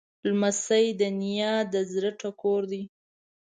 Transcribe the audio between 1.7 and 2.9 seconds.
د زړه ټکور دی.